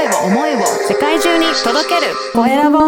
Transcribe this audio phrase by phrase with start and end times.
[0.00, 2.78] 声を、思いを世界中に届けるコエラボ。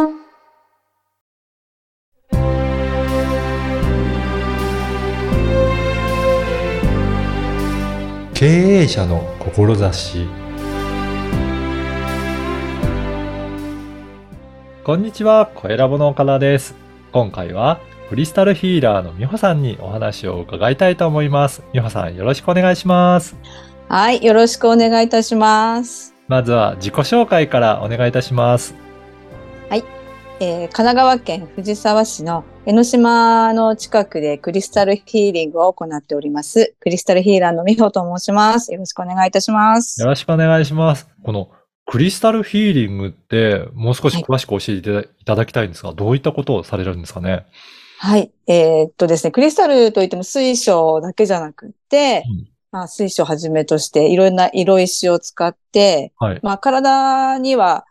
[8.33, 10.27] 経営者の志
[14.83, 16.75] こんにちは、コエラボの岡田です。
[17.13, 21.63] 今回はクリスタルヒーラーの美穂さんにお話を伺いたいと思います。
[21.75, 23.37] 美穂さんよろしくお願いします。
[23.89, 26.12] はい、よろしくお願いいたします。
[26.33, 28.75] まずは自己紹介からお願いいたします。
[30.41, 36.75] えー神奈川県藤沢市の江ノ島の近くでクリスタルヒーリングを行っております。
[36.81, 38.73] クリスタルヒーラーの美穂と申します。
[38.73, 40.09] よろしくお願いいたしますよ。
[40.09, 41.07] ろしくお願いします。
[41.23, 41.51] この
[41.85, 47.45] クリスタルヒーリングってもう少し詳しく教えていただきたいんですが、どういったことをされるんですかね？
[47.99, 48.33] はい。
[48.49, 56.41] えーっとですね、クリスタルといっても水晶だけじゃなくって、うんまあ、水晶をはじめとしていろんな色石を使って、はい。
[56.43, 57.85] まあ、体には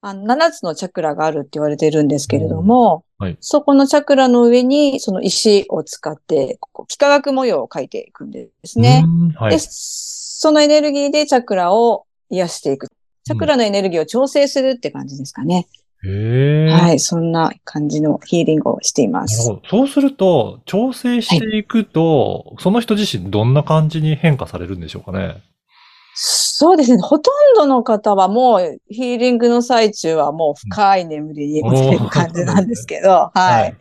[0.00, 9.04] あの7つのチャクラがあるって言われてるんですけれども、うんはいそこのチャクラの上にその石を使って、こう幾何学模様を描いていくんですね。
[9.34, 9.58] はいで、。
[9.58, 12.86] そのエネルギーでチャクラを癒していく。
[13.24, 15.66] チャクラのエネルギーを調整するって感じですかね。
[16.02, 17.00] はい。
[17.00, 19.50] そんな感じのヒーリングをしています。
[19.68, 25.42] そうすると、調整していくと、その人自身どんな感じに変化されるんでしょうかね？
[26.14, 27.00] そうですね。
[27.00, 33.62] ほとんどの方はもうヒーリングの最中はもう深い眠りに落ちてる感じなんですけど、はい。
[33.62, 33.76] はい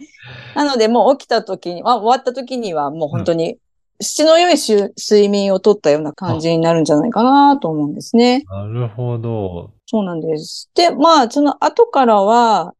[0.55, 3.57] なのでもう起きた時に、あ終わった時にはもう本当に
[4.01, 8.43] 質の良い睡眠をとったような感じになるんじゃないかなと思うんですね。
[8.49, 9.71] なるほど。
[9.87, 10.69] そうなんです。
[10.75, 12.75] で、まあ、その後からは、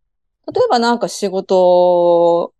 [0.54, 2.54] 例えばなんか仕事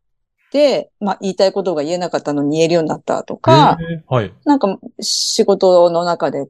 [0.52, 4.34] で、まあ言いたいことが言えなかったのに言えるようになったとか、へーはい。
[4.46, 6.48] なんか仕事の中で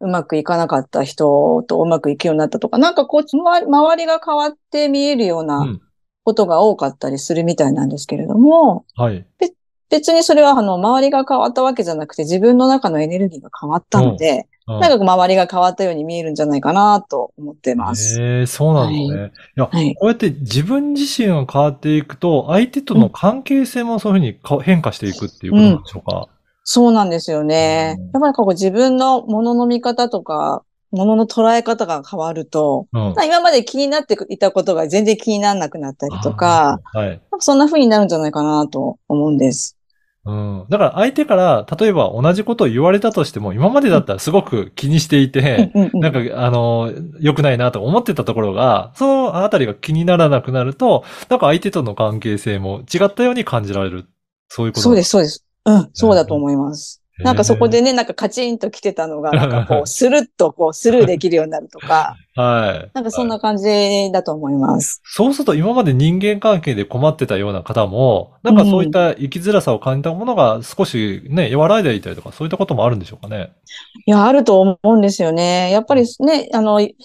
[0.00, 5.44] うまくいかなかった人とうまくいくようになったとか、なんかこう、周り周りが変わって見えるようう。
[5.44, 5.80] なん
[6.24, 9.26] ことが多かったりするみたいなんですけれども、はい。
[9.90, 18.20] 別にそれはあの、周りが変わったわけじゃなくて自分の中のエネルギーが変わったので、ななんか周りが変わったように見えるんじゃないかなと思ってます。
[18.20, 19.32] へえ、そうなんですね。
[19.56, 19.94] い、や、はい。
[19.94, 26.28] こうやって自分自身が変わっていくと、相手との関係性もそういうふうにか変化していくっていうことなんでしょうか？
[26.64, 28.04] そうなんですよねうん。
[28.04, 33.00] やっぱりこう自分のものの見方とか、ものの捉え方が変わると、うん。
[33.00, 36.80] まあ今まで気になっていたことが全然気にならなくなったりとか。
[36.84, 37.20] はい。
[37.40, 39.76] そんな風になるんじゃないかなと思うんです。
[40.26, 40.66] うん。
[40.70, 46.90] だから相手から、例えば同じことを言われたとしても、今までだったらすごく気にしていて、なんか、あの、
[47.20, 54.06] 良くないなと思ってたところが、そのあたりが気にならなくなると、なんか相手との関係性も違ったように感じられる。
[54.48, 54.82] そういうこと。
[54.82, 55.44] そうですす、そうです。
[55.66, 57.03] うん、そうだと思います。
[57.18, 62.90] なんかそこでね、なんかカチンと来てたのが、なんかこう、スルッとこう、スルーできるようになるとか、 はい。
[62.92, 65.00] なんかそんな感じだと思います。
[65.04, 73.52] そうすると今まで人間関係で困ってたような方も、なんかそういった生きづらさを感じたものが少しね、和らいでいたりとか、そういったこともあるんでしょうかね。
[74.06, 75.70] いや、あると思うんですよね。
[75.70, 76.96] やっぱりね、あの、人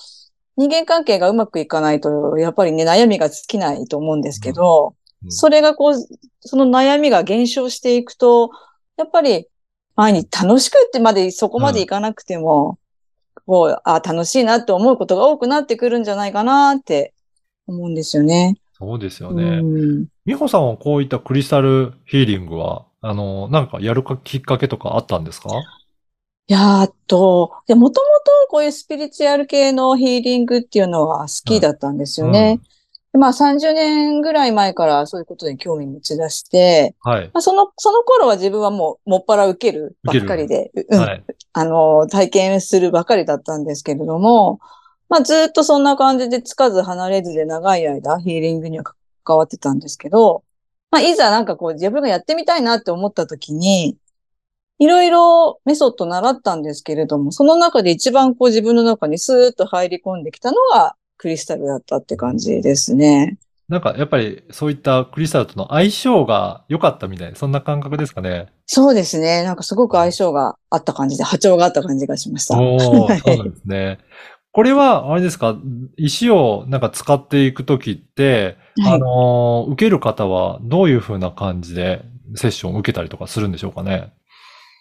[0.57, 5.93] 間関係がうまくいかないと、やっぱりね、悩みが尽きないと思うんですけど、うんそれがこう、
[6.39, 8.51] その悩みが減少していくと、
[8.95, 9.47] やっぱり
[9.99, 12.79] 前に楽しくってまで、そこまでいかなくても、
[13.45, 17.13] こう、あ、楽しいなって思うことが多くなってくるんじゃないかなって
[17.67, 18.55] 思うんですよね。
[18.77, 19.61] そうですようね。
[19.61, 25.49] ん美穂さんはこういったクリスタルヒーリングは、あの、なんかやるかきっかけとかあったんですか？
[26.47, 32.57] いやーっと、でもともとこういうスピリチュアル系のヒーリングっていうのは好きだったんですよね。
[32.57, 32.61] で
[33.13, 37.25] まあ30年ぐらい前からそういうことに興味持ち出して、はい。
[37.33, 41.23] まあ、その、その頃は自分はもうもっぱら受けるばっかりで、うんはい。
[41.53, 44.59] あの、体験するばかりだったんですけれども、
[45.09, 48.83] まあずっとそんな感じでつかず離れずで長い間ヒーリングには
[49.23, 50.43] 関わってたんですけど、
[50.91, 53.97] まあいざなんかこう自分がやってみたいなって思った時に、
[54.77, 63.37] いろいろメソッド習ったんですけれども、その中で一番こう自分の中にスーッと入り込んできたのがクリスタルだったって感じですね。
[63.67, 68.47] なんかやっぱりそういったクリスタルとの相性が良かったみたいな、そんな感覚ですかね。
[68.65, 69.43] そうですね。
[69.43, 72.59] なんかすごく相性があった感じで、波長があった感じがしました。
[72.59, 73.99] おー、そうなんですね。
[74.51, 75.55] これは、あれですか、
[75.97, 82.01] 石をなんか使っていくときって、はいあのー受ける方はどういう風な感じで
[82.35, 84.13] セッションを受けたりとかするんでしょうかね？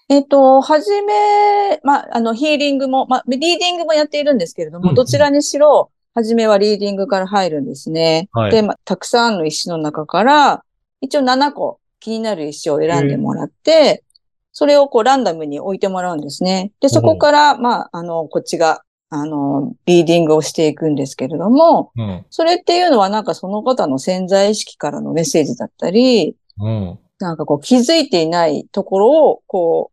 [0.09, 8.29] えっと、はじめ、まあ、あの、ヒーリングも、まあ、リーディングもやっているんですけれども、どちらにしろ、はじめはリーディングから入るんですね。
[8.33, 10.65] はいで、まあ、たくさんの石の中から、
[11.01, 14.03] 一応7個気になる石を選んでもらって、
[14.51, 16.73] それをこうランダムに置いてもらうんですね。
[16.81, 22.27] で、そこから、まあ、あの、こっちがあの、リーディングをしていくんですけれども、うん。
[22.31, 26.99] それっていうのはなんかその方の潜在意識からのメッセージだったり、うん。
[27.21, 29.93] なんかこう気づいていないところを、こ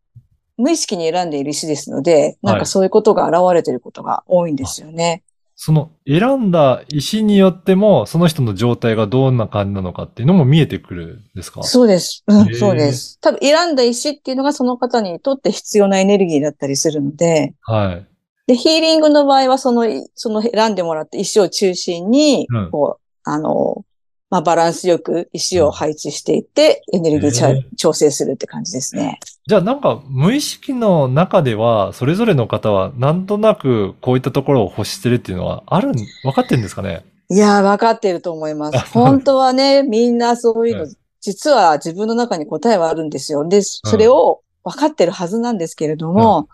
[0.57, 5.23] う、無意識に選んでいる石ですので、なんかそういうことが現れていることが多いんですよね。
[5.57, 11.63] その選んだ石によっても、その人の状態がどんな感じなのかっていうのも見えてくるんですか？
[11.63, 12.23] そうです。
[12.27, 13.19] うんそうです。
[13.21, 18.07] 多分選んだ石っていうのがその方にとって必要なエネルギーだったりするので、はい。
[18.47, 23.83] で、ヒーリングの場合はその、その選んでもらった石を中心に、うんこう、あの、
[24.29, 29.19] まあ、バランスよく石を配置していって、エネルギー調整するって感じですね。
[29.47, 37.05] じゃあなんか無意識の中では、それぞれの方はなんとなくこういったところを欲してるっていうのはあるん、分かってるんですかね？
[37.29, 38.77] いやー、わかってると思います。
[38.91, 40.93] 本当はね、みんなそういうの、うん
[41.27, 43.49] 実は自分の中に答えはあるんですよ。
[43.49, 46.47] で、それを分かってるはずなんですけれども、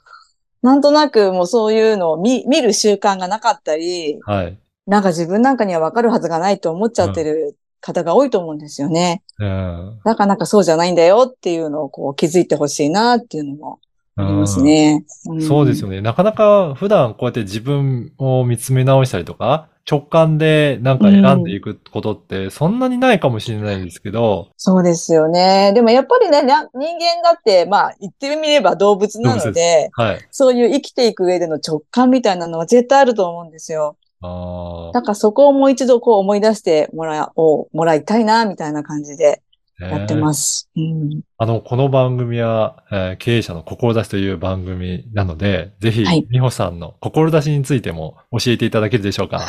[0.61, 4.57] なんとなくもうそういうのを見見る習慣がなかったり、はい。
[4.87, 9.23] なんか自分なんかには分かるはずがないと思っちゃってる方が多いと思うんですよね。
[9.39, 9.99] うん。
[10.05, 13.79] なかなかそうじゃないんだよっていうのをこう気づいてほしいなっていうのも
[14.15, 15.03] ありますね。
[15.25, 15.97] うんそうですよね。
[15.97, 16.01] ね。
[16.01, 25.71] なかなか普段こうやって自分を見つめ直したりとか、直感でなんか選んでいくことってそんなにないかもしれないですけど、そうですよね。
[25.73, 30.27] でもやっぱりね、な人間だって、まあ言ってみれば動物なので、はい。
[30.31, 33.97] そういう生きていく上での直感みたいなのは絶対あると思うんですよ。
[34.21, 39.41] あだからそこをもう一度こう思い出してもらおう、もらいたいな、みたいな感じで
[39.81, 40.69] あ、やってます。
[40.75, 41.21] うん。
[41.37, 49.47] あの、この番組は、えー経営者の志という番組なので、ぜひはい、美穂さんの志についても教えていただけるでしょうか？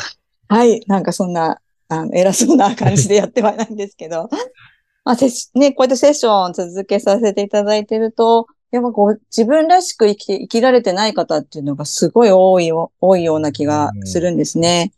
[0.48, 0.80] はい。
[0.86, 1.58] なんかそんな、
[1.88, 4.28] あの、偉そうな感じでやってはないんですけど。
[5.04, 5.16] まあ、
[5.58, 14.92] ね、こうやってセッション続けさせていただいてると、やっぱこう、自分らしく生きて、生きられてない方っていうのがすごい多いよ、多いような気がするんですね。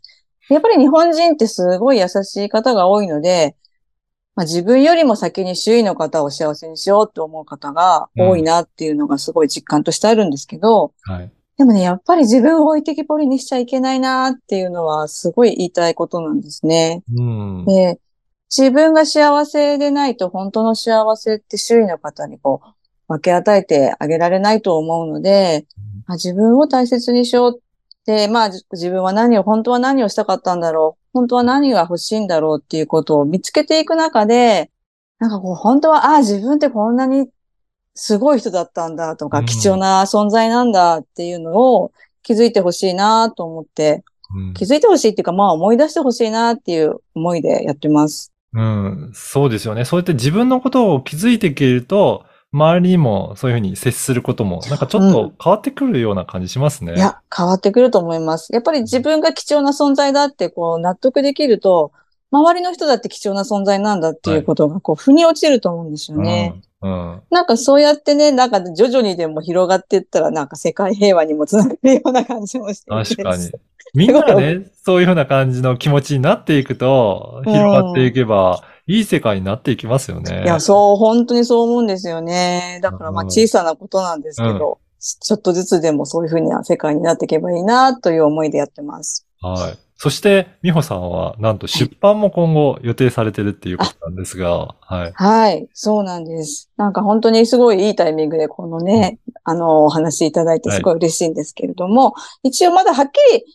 [0.49, 3.57] やっぱり日本人ってすごい優しい方が多いので、
[4.35, 11.31] まあ、自分よりも先に周囲の方を幸せにしようと思う方が多いなっていうのがすごい実感としてあるんですけど、はい。
[11.57, 17.03] でもね、やっぱり自分を置いてきぼりにしちゃいけないなっていうのはすごい言いたいことなんですね。
[17.15, 17.65] うん。
[17.65, 17.99] で、
[18.55, 22.74] 自分が幸せでないと本当の幸せって周囲の方にこう
[23.07, 25.65] 分け与えてあげられないと思うので、
[26.07, 27.61] まあ、自分を大切にしようっ
[28.05, 34.71] て、まあじ自分は何を、本当は何をしたかったんだろう、本当は何が欲しいんだろうっていうことを見つけていく中で、
[35.19, 37.29] なんかこう本当は、ああ、自分ってこんなに
[37.95, 41.91] すごい人だったんだとか、うん貴重な存在なんだっていうのを
[42.23, 44.03] 気づいてほしいなと思って、
[44.35, 48.31] うん気づいてほしいっていうか、まあ思い出してほしいなっていう思いでやってます。
[48.53, 49.83] うん、そうですよね。
[49.85, 52.25] そうやって自分のことを気づいていけると、
[52.55, 56.95] 周りにもそういうふうに接することも、なんかちょっと変わってくるような感じしますね。
[56.95, 58.53] いや、変わってくると思います。
[58.53, 61.91] やっぱり自分が貴重な存在だってこう納得できると、
[62.31, 66.61] 周りの人だって貴重な存在なんだっていうことがこう腑に落ちると思うんですよね。
[66.81, 67.11] うん。
[67.13, 67.21] うん。
[67.29, 73.51] なんかそうやってね、なんか徐々にでも広がっていったらなんか世界平和にもつながるような感じもして確かに。
[73.93, 80.43] みんながね、 そういうふうな感じの気持ちになっていくと、うん広がっていけば、いい世界になっていきますよね。
[80.43, 82.79] いや、そう、本当にそう思うんですよね。
[82.83, 89.27] だからまあうん小さなことなんですけど、ちょっとずつでもそういうふうな世界になっていけばいいなという思いでやってます。
[89.41, 89.85] はい。
[89.97, 95.11] そして、美穂さんは、なんと出版も今後予定されてるっていうことなんですが、はい。
[95.13, 96.69] はい、そうなんです。
[96.75, 102.13] なんか本当にすごいいいタイミングでこのね、あの、お話しいただいてすごい嬉しいんですけれども、
[102.43, 103.45] 一応まだはっきり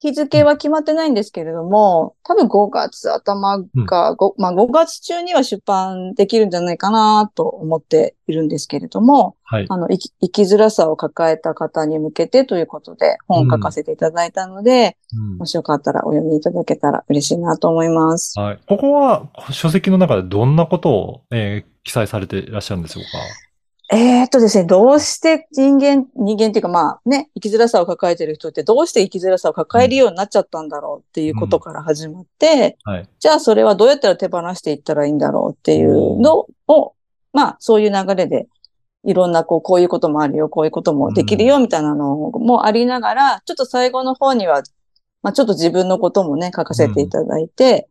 [0.00, 9.66] 日付は決まってないんですけれども、多分5月頭か、ごまあ5月中には出版できるんじゃないかなと思っているんですけれども、はい。
[9.68, 18.38] あの、生き生きづらさを抱えた方に向けてということで本を書かせていただいたので、うんもしよかったらお読みいただけたら嬉しいなと思います。
[18.38, 18.58] はい。
[18.68, 23.47] ここは、書籍の中でどんなことを、えー記載されていらっしゃるんでしょうか？
[23.90, 33.08] えーっとですね、どうして人間、人間っていうかまあね、生きづらさを抱えてる人ってどうして生きづらさを抱えるようになっちゃったんだろうっていうことから始まって、はい。
[33.18, 36.92] じゃあそれはどうやったら手放していったらいいんだろうっていうのを、
[37.32, 38.46] まあそういう流れで、
[39.04, 44.62] いろんなこう、こういうこともあるよ、こういうこともできるよみたいなのもありながら、ちょっと最後の方には、
[45.22, 47.88] まあちょっと自分のこともね、書かせていただいて、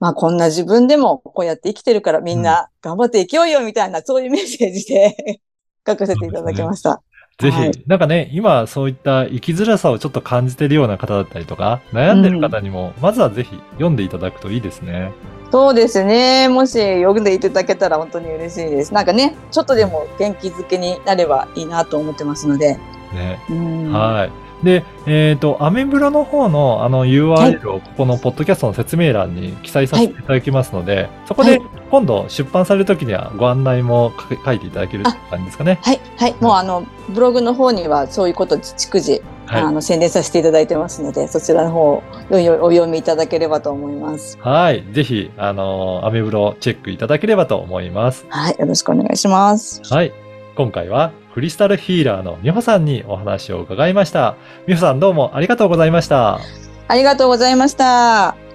[0.00, 5.40] まあこんな自分でもこうやって生きてるからみんな頑張って生きようよみたいな、そういうメッセージで
[5.86, 7.02] 書かせていただきました。
[7.38, 15.12] ぜひ、はいなんかね、今そういった生きづらさをちょっと感じてるような方だったりとか、悩んでる方にも、まずはぜひ読んでいただくといいですね。
[15.50, 16.48] そうですね。
[16.48, 18.92] もし読んでいただけたら本当に嬉しいです。
[18.92, 22.74] なんかね、ちょっとでも元気づけになればいいなと思ってますので。
[23.14, 23.38] ね。
[23.48, 24.47] うんはい。
[24.62, 34.12] で、えっ、と、アメブロの方のあの URL をここのポッドキャストの説明欄に記載させていただきますので、そこではい今度出版されるときにはご案内も
[34.44, 35.78] 書いていただける感じですかね。
[35.82, 36.34] はい、はい。
[36.40, 44.38] もうあの、ブログの方にはそういうこと逐次、はいあの、宣伝させていただいてますので、そちらの方お読みいただければと思います。
[44.40, 44.84] はい。
[44.92, 48.26] ぜひ、あの、アメブロチェックいただければと思います。
[48.28, 49.80] はい、よろしくお願いします。
[49.84, 50.12] はい。
[50.56, 54.34] 今回はクリスタルヒーラーの美穂さんにお話を伺いました。
[54.66, 56.40] 美穂さんどうもありがとうございました。
[56.88, 58.47] ありがとうございました。